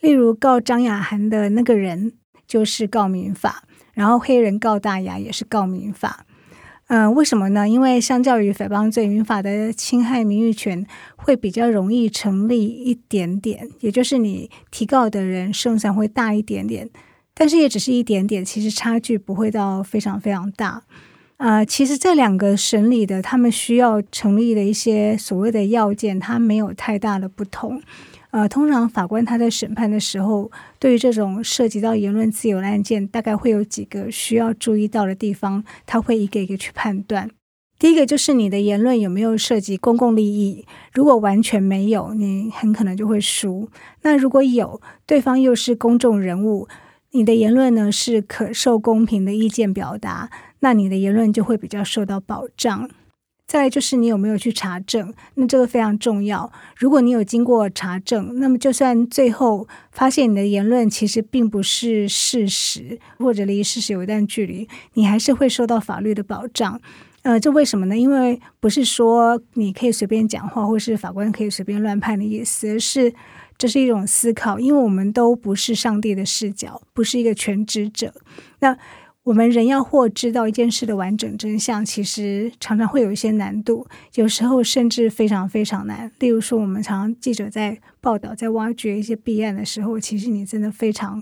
[0.07, 2.13] 例如告张雅涵的那个人
[2.47, 6.25] 就是告民法，然后黑人告大牙也是告民法。
[6.87, 7.67] 嗯、为什么呢？
[7.67, 16.89] 因为相较于诽谤罪，民法的侵害名誉权会比较容易成立一点点，也就是你提告的人胜算会大一点点，
[17.33, 20.83] 但是也只是一点点，其实差距不会到非常非常大。
[21.35, 27.81] 呃，其实这两个审理的他们需要成立的一些所谓的要件，它没有太大的不同。
[28.31, 37.29] 呃，通常法官他在审判的时候，对于这种涉及到言论自由的案件，大概会有几个需要注意到的地方，他会一个一个去判断。
[37.79, 43.69] 第一个就是你的言论有没有涉及公共利益，如果完全没有，你很可能就会输。
[44.01, 46.67] 那如果有，对方又是公众人物，
[47.11, 52.89] 你的言论呢是可受公平的意见表达，那你的言论就会比较受到保障。
[53.47, 56.51] 再来就是你有没有去查证，那这个非常重要。
[56.75, 66.79] 如果你有经过查证，那么就算最后发现你的言论其实并不是事实，或者离事实有一段距离，你还是会受到法律的保障。
[67.21, 67.97] 呃，这为什么呢？
[67.97, 73.13] 因为不是说你可以随便讲话，或是法官可以随便乱判的意思，而是
[73.57, 74.59] 这是一种思考。
[74.59, 78.13] 因为我们都不是上帝的视角，不是一个全知者。
[78.59, 78.77] 那
[79.27, 83.85] 我们人要获知道一件事的完整真相，其实常常会有一些难度，
[84.15, 86.09] 有时候甚至非常非常难。
[86.19, 91.21] 例如说，我们常常记者在报道、在挖掘一些弊案的时候，其实你真的非常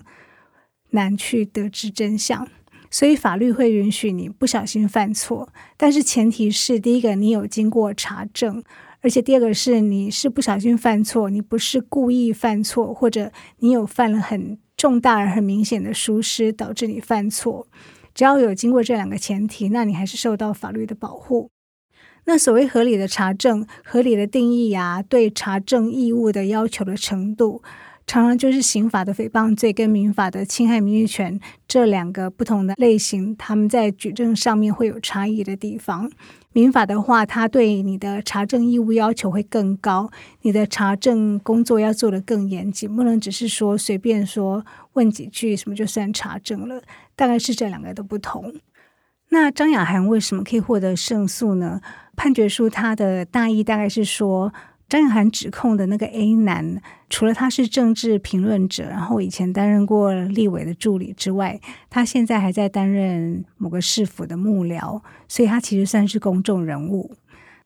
[0.92, 2.48] 难去得知真相。
[2.92, 8.62] 所以法律会允许你不小心犯错，但是前提是：第一个，你有经过查证；
[9.02, 17.66] 而且第二个是，你是不小心犯错，你不是故意犯错，或者你有犯了很重大而很明显的疏失，导致你犯错。
[18.16, 21.52] 只要有经过这两个前提，那你还是受到法律的保护。
[22.28, 27.62] 那所谓合理的查证、合理的定义啊，对查证义务的要求的程度，
[28.08, 36.10] 常常就是刑法的诽谤罪跟民法的侵害名誉权这两个不同的类型，他们在举证上面会有差异的地方。
[36.52, 40.10] 民法的话，它对你的查证义务要求会更高，
[40.42, 46.82] 你的查证工作要做得更严谨，不能只是说随便说问几句什么就算查证了。
[47.16, 48.54] 大概是这两个的不同。
[49.30, 51.82] 那张雅涵为什么可以获得胜诉呢？
[52.16, 54.54] 判决书它的大意大概是说，
[54.88, 67.16] 张雅涵指控的那个 A 男，除了他是政治评论者，然后以前担任过立委的助理之外，他现在还在担任某个市府的幕僚，所以他其实算是公众人物。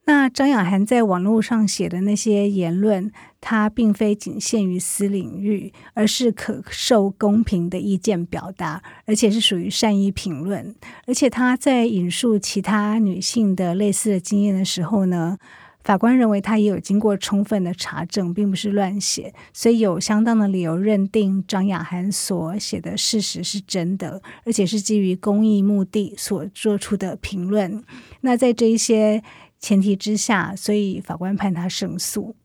[0.10, 10.76] 那张雅涵在网络上写的那些言论，他并非仅限于私领域，而是可受公平的意见表达，而且是属于善意评论。
[11.06, 15.38] 而且他在引述其他女性的类似的经验的时候呢，
[15.84, 27.84] 法官认为他也有经过充分的查证，并不是乱写，所以有相当的理由认定张雅涵所写的事实是真的，而且是基于公益目的所做出的评论。
[28.22, 29.22] 那在这一些。
[29.60, 32.36] 前提之下，所以法官判他胜诉。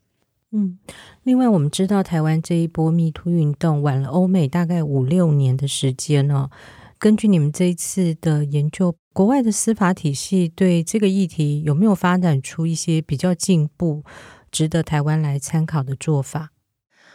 [0.50, 0.78] 嗯，
[1.22, 6.50] 另外我们知道台湾这一波 Me Too 运动晚了欧美大概五六年的时间哦。
[6.98, 14.04] 根据你们这一次的研究，国外的司法体系对这个议题有没有发展出一些比较进步、
[14.50, 16.50] 值得台湾来参考的做法？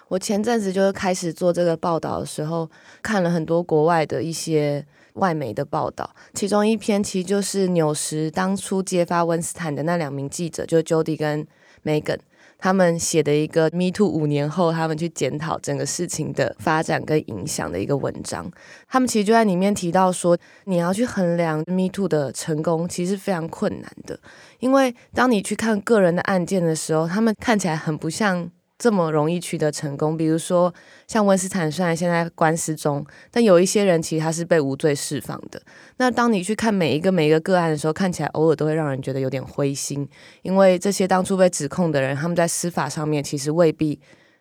[0.09, 2.69] 我前阵子就是开始做这个报道的时候，
[3.01, 4.85] 看了很多国外的一些。
[5.19, 11.45] 外媒的报道，其中一篇其实就是纽时当初揭发温斯坦的那两名记者，就是 Jody 跟
[11.84, 12.17] Megan，
[12.58, 18.51] 他们写的一个 Me Too 五年后，他们去检讨整个事情的发展跟影响的一个文章。
[18.88, 24.19] 他们其实就在里面提到说，你要去衡量 Me Too 的成功，其实是非常困难的，
[24.60, 28.49] 因为当你去看个人的案件的时候，他们看起来很不像。
[28.79, 30.73] 这么容易取得成功，比如说
[31.05, 35.61] 像温斯坦，虽然现在官司中，但有一些人其实他是被无罪释放的。
[35.97, 40.07] 那当你去看每一个每一个个案的时候，看起来偶尔都会让人觉得有点灰心，
[40.43, 43.99] 因为这些当初被指控的人，他们在司法上面其实未必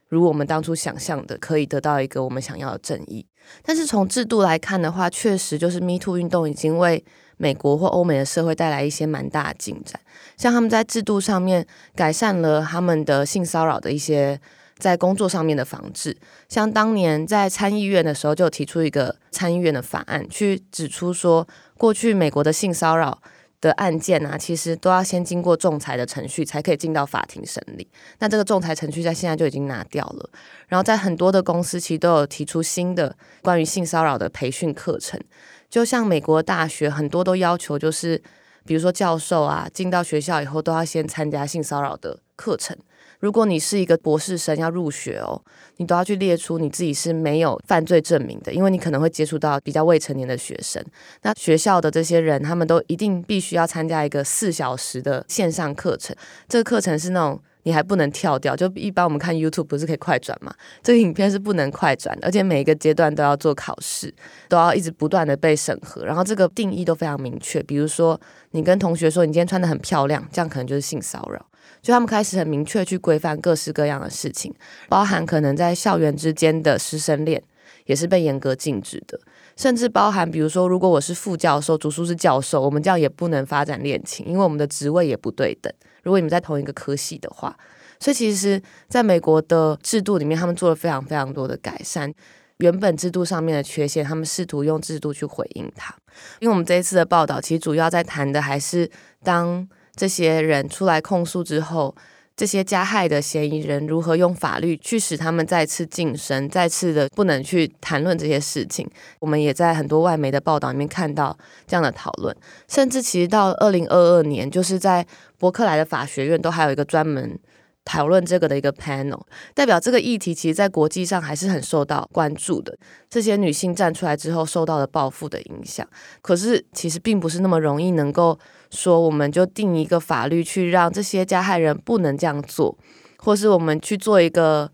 [0.09, 3.27] 如我们当初想象的可以得到一个我们想要的正义。
[3.63, 7.05] 但是从制度来看的话，确实就是 Me Too 运动已经为
[7.39, 9.99] 美国或欧美的社会带来一些蛮大的进展，
[10.37, 14.39] 像他们在制度上面改善了他们的性骚扰的一些
[14.79, 16.17] 在工作上面的防治，
[16.49, 23.21] 像当年在参议院的时候就提出一个参议院的法案，去指出说过去美国的性骚扰
[23.61, 27.89] 的案件啊，其实都要先经过仲裁的程序才可以进到法庭审理，
[28.21, 30.31] 那这个仲裁程序在现在就已经拿掉了，
[30.69, 35.21] 然后在很多的公司其实都有提出新的关于性骚扰的培训课程。
[35.69, 38.21] 就像美国大学很多都要求，就是
[38.65, 42.77] 比如说教授啊，进到学校以后都要先参加性骚扰的课程。
[43.21, 45.43] 如果你是一个博士生要入学哦，
[45.79, 50.85] 你都要去列出你自己是没有犯罪证明的，因为你可能会接触到比较未成年的学生。
[51.23, 56.15] 那学校的这些人，他们都一定必须要参加一个四小时的线上课程。
[56.49, 57.41] 这个课程是那种。
[57.65, 60.55] 你还不能跳掉，就一般我们看 YouTube 不是可以快转吗？
[60.83, 64.13] 这个影片是不能快转，而且每一个阶段都要做考试，
[64.49, 66.05] 都要一直不断的被审核。
[66.05, 68.19] 然后这个定义都非常明确，比如说
[68.53, 71.45] 你跟同学说你今天穿得很漂亮，这样可能就是性骚扰。
[71.83, 74.53] 就他们开始很明确去规范各式各样的事情，
[74.89, 77.43] 包含可能在校园之间的师生恋
[77.85, 79.21] 也是被严格禁止的，
[79.57, 85.73] 甚至包含比如说如果我是副教授，读书是教授，我们这样也不能发展恋情，因为我们的职位也不对等。
[86.09, 87.55] 如果你们在同一个科系的话，
[88.01, 92.11] 所以其实在美国的制度里面，他们做了非常非常多的改善。
[92.57, 95.95] 原本制度上面的缺陷，他们试图用制度去回应它。
[96.41, 98.91] 因为我们这一次的报道，其实主要在谈的还是
[99.23, 101.95] 当这些人出来控诉之后。
[102.39, 108.89] 这些加害的嫌疑人如何用法律去使他们再次晋升，再次的不能去谈论这些事情？
[109.19, 112.33] 我们也在很多外媒的报道里面看到这样的讨论，
[112.69, 115.05] 甚至其实到二零二二年，就是在
[115.37, 117.37] 伯克莱的法学院都还有一个专门
[117.85, 122.79] 讨论这个的一个 panel，代表这个议题其实在国际上还是很受到关注的。
[123.11, 125.85] 这些女性站出来之后受到了报复的影响，
[126.23, 128.39] 可是其实并不是那么容易能够。
[128.71, 132.77] 说我们就定一个法律去让这些加害人不能这样做，
[133.19, 134.71] 或是我们去做一个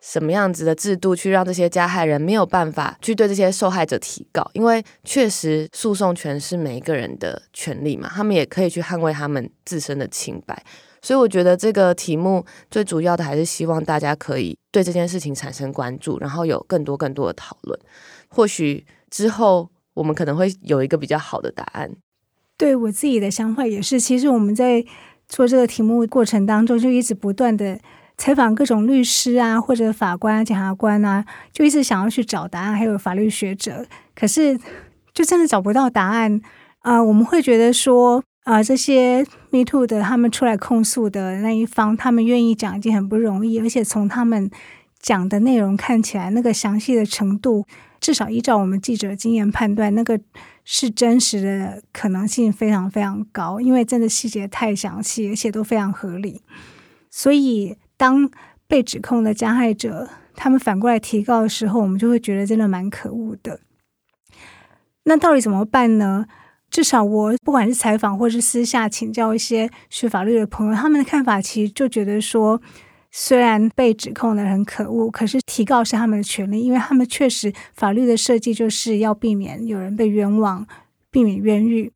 [0.00, 10.64] 什么样子的制度去让这些加害人没有办法去对这些受害者提告，因为确实诉讼权是每一个人的权利嘛，他们也可以去捍卫他们自身的清白。
[11.02, 17.78] 所以我觉得这个题目最主要的还是希望大家可以对这件事情产生关注，然后有更多更多的讨论。
[18.28, 19.70] 或许之后。
[19.94, 21.88] 我们可能会有一个比较好的答案。
[22.56, 24.84] 对，我自己的想法也是，其实我们在
[25.28, 27.78] 做这个题目过程当中，就一直不断的
[28.16, 33.84] 采访各种律师啊，或者法官、检察官啊，就一直想要去找答案，还有法律学者，
[34.14, 34.56] 可是
[35.12, 36.40] 就真的找不到答案。
[36.80, 44.50] 啊、我们会觉得说啊、呃，这些 Me Too 的他们出来控诉的那一方，他们愿意讲已经很不容易，而且从他们
[45.04, 47.66] 讲的内容看起来，那个详细的程度，
[48.00, 50.18] 至少依照我们记者经验判断，那个。
[50.66, 56.40] 是真实的可能性非常非常高，因为真的细节太详细，而且都非常合理。
[57.10, 58.30] 所以，当
[58.66, 63.60] 被指控的加害者他们反过来提告的时候，我们就会觉得真的蛮可恶的。
[65.02, 66.24] 那到底怎么办呢？
[66.70, 72.62] 至少我不管是采访或是私下请教一些学法律的朋友，他们的看法其实就觉得说。
[73.16, 80.66] 虽然被指控的很可恶，可是提告是他们的权利，因为他们确实法律的设计就是要避免有人被冤枉，
[81.12, 81.92] 避免冤狱。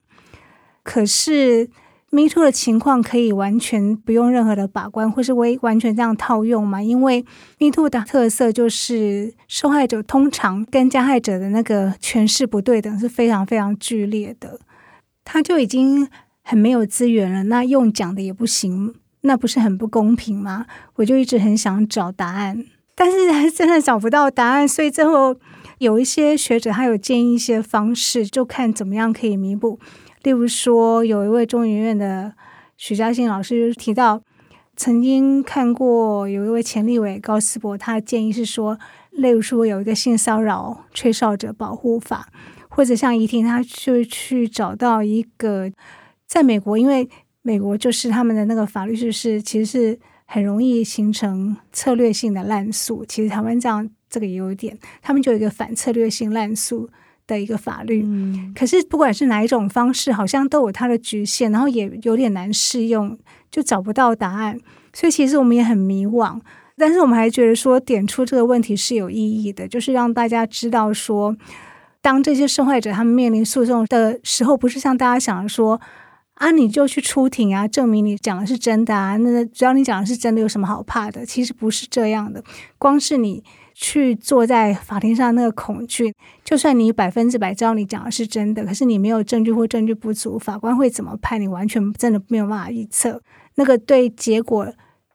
[0.84, 1.68] 可是
[2.10, 6.80] Me Too 的情况可以完全不用任何的把关，或是微完全这样套用吗？
[6.80, 7.24] 因为
[7.58, 14.60] Me Too 的特色就是受害者通常跟加害者的那个权势不对等是非常非常剧烈的，
[15.24, 16.08] 他就已经
[16.44, 18.94] 很没有资源了，那用讲的也不行。
[19.22, 20.66] 那不是很不公平吗？
[20.94, 22.64] 我就一直很想找答案，
[22.94, 24.66] 但是还真的找不到答案。
[24.66, 25.36] 所以最后
[25.78, 29.80] 有一些学者他有建议一些方式，就看怎么样可以弥补。
[30.22, 32.32] 例如说，有一位中研院的
[32.76, 34.22] 许嘉欣老师提到，
[34.76, 38.78] 曾经看过有一位前立委高思博，他的建议是说，
[39.10, 42.28] 例如说有一个性骚扰吹哨者保护法，
[42.68, 45.70] 或者像怡婷，他就去找到一个
[46.26, 47.08] 在美国，因为。
[47.48, 53.02] 美国就是他们的那个法律，就是其实是很容易形成策略性的滥诉。
[53.08, 56.90] 其实台湾这样这个也有一点，他们就有一个反策略性滥诉
[57.26, 58.02] 的一个法律。
[58.04, 63.18] 嗯，可是不管是哪一种方式，好像都有它的局限，然后也有点难适用，
[63.50, 64.60] 就找不到答案。
[64.92, 66.38] 所以其实我们也很迷惘，
[66.76, 71.34] 但是我们还觉得说点出这个问题是有意义的，就是让大家知道说，
[72.02, 75.80] 当这些受害者他们面临诉讼的时候，不是像大家想的说。
[76.38, 79.16] 啊，你就去出庭啊，证明你讲的是真的啊。
[79.16, 81.26] 那只要你讲的是真的，有什么好怕的？
[81.26, 82.42] 其实不是这样的。
[82.78, 83.42] 光是你
[83.74, 86.14] 去坐在法庭上那个恐惧，
[86.44, 91.40] 就算你百分之百知道你讲的是真的，可是你没有证据或证据不足，法官会怎么判？
[91.40, 93.20] 你完全真的没有办法预测。
[93.56, 94.72] 那个对结果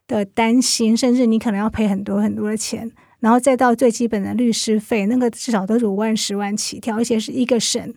[0.07, 7.93] 的担心，甚至你可能要赔很多很多的钱，然后再到最基本的律师费，那个至少都是五万、十万起跳，而且是一个省。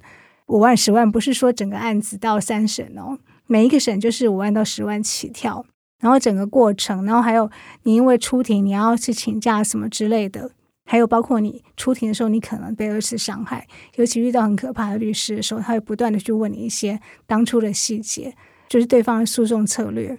[0.46, 5.66] 五万、十万不是说整个案子到三审哦，每一个审就是五万到十万起跳，
[6.00, 7.50] 然后整个过程，然后还有
[7.82, 10.52] 你因为出庭你要去请假什么之类的，
[10.84, 13.66] 还有包括你出庭的时候你可能被二次伤害，
[13.96, 18.32] 尤其遇到很可怕的律师的时候，他会不断的去问你一些当初的细节，
[18.68, 20.16] 就是对方的诉讼策略，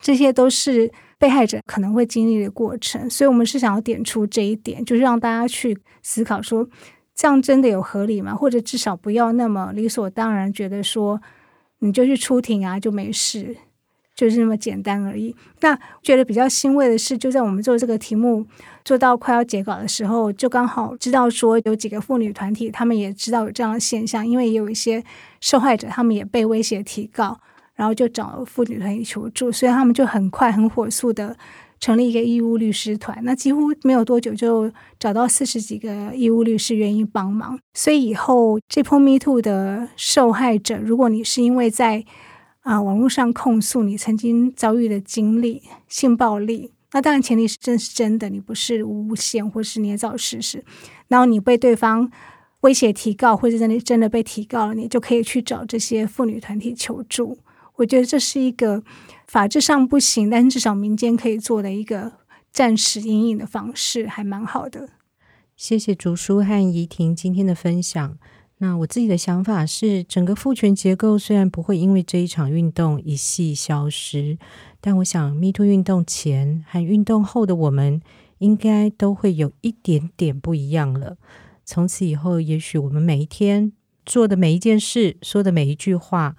[0.00, 6.66] 这些都是被害者可能会经历的过程，所以我们是想要点出这一点，就是让大家去思考说。
[7.18, 8.32] 这样真的有合理吗？
[8.32, 11.20] 或者至少不要那么理所当然，觉得说
[11.80, 13.56] 你就去出庭啊就没事，
[14.14, 15.34] 就是那么简单而已。
[15.58, 18.46] 那觉得比较欣慰的是，就在我们做这个题目
[18.84, 25.02] 做到快要结稿的时候，就刚好知道说有几个妇女团体，他们也知道有这样的现象，因为也有一些
[25.40, 27.36] 受害者，他们也被威胁提告，
[27.74, 31.36] 然后就找妇女团体求助，所以他们就很快很火速的。
[31.80, 37.58] 成立一个义务律师团，那几乎没有多久就找到四十几个义务律师愿意帮忙。
[37.74, 42.04] 所以以后这波 Me Too 的受害者，如果你是因为在
[42.62, 50.64] 啊、网络上控诉你曾经遭遇的经历性暴力，那当然前提是真是真的，你不是诬陷或是捏造事实。
[51.06, 52.10] 然后你被对方
[52.60, 57.38] 威胁提告，或者真的真的被提告了，你就可以去找这些妇女团体求助。
[57.76, 58.82] 我觉得这是一个。
[59.28, 62.12] 法制上不行，但至少民间可以做的一个
[62.50, 64.88] 暂时因应的方式，还蛮好的。
[65.54, 68.16] 谢谢竹书和怡婷今天的分享。
[68.60, 74.38] 那我自己的想法是，整个父权结构虽然不会因为这一场运动一夕消失，
[74.80, 78.00] 但我想，Me Too 运动前和运动后的我们，
[78.38, 81.18] 应该都会有一点点不一样了。
[81.66, 83.72] 从此以后，也许我们每一天
[84.06, 86.34] 做的每一件事，说的每一句话。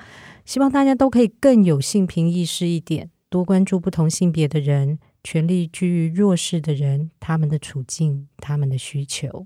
[0.50, 9.46] 希望大家都可以更有性平意识一点，多关注不同性别的人，权力居于弱势的人，他们的处境，他们的需求。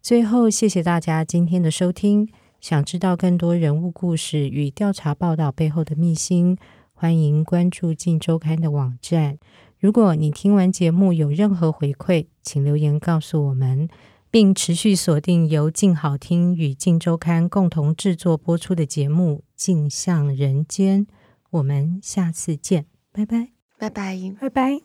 [0.00, 2.26] 最后，谢谢大家今天的收听。
[2.58, 6.56] 想知道更多人物故事与调查报道背后的秘辛，
[6.94, 9.36] 欢迎关注《镜周刊》的网站。
[9.78, 13.90] 如果你听完节目有任何回馈，请留言告诉我们。
[14.30, 21.06] 并持续锁定由静好听与静周刊共同制作播出的节目《静向人间》。
[21.50, 24.80] 我们下次见，拜拜，拜拜，拜拜。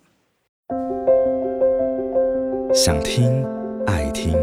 [2.74, 3.46] 想听
[3.86, 4.34] 爱听，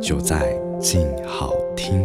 [0.00, 2.04] 就在静好听。